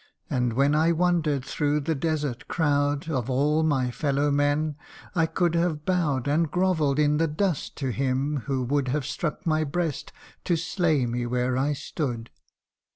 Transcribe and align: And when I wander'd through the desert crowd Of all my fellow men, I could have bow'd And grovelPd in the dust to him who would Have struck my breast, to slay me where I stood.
And 0.31 0.53
when 0.53 0.73
I 0.73 0.91
wander'd 0.91 1.45
through 1.45 1.81
the 1.81 1.93
desert 1.93 2.47
crowd 2.47 3.07
Of 3.07 3.29
all 3.29 3.61
my 3.61 3.91
fellow 3.91 4.31
men, 4.31 4.75
I 5.13 5.27
could 5.27 5.53
have 5.53 5.85
bow'd 5.85 6.27
And 6.27 6.49
grovelPd 6.51 6.97
in 6.97 7.17
the 7.17 7.27
dust 7.27 7.75
to 7.75 7.91
him 7.91 8.37
who 8.47 8.63
would 8.63 8.87
Have 8.87 9.05
struck 9.05 9.45
my 9.45 9.63
breast, 9.63 10.11
to 10.45 10.55
slay 10.55 11.05
me 11.05 11.27
where 11.27 11.55
I 11.55 11.73
stood. 11.73 12.31